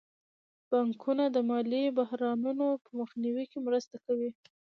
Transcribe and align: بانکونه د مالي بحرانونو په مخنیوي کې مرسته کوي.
بانکونه 0.69 1.25
د 1.31 1.37
مالي 1.49 1.83
بحرانونو 1.97 2.67
په 2.83 2.89
مخنیوي 2.99 3.45
کې 3.51 3.59
مرسته 3.67 3.95
کوي. 4.05 4.29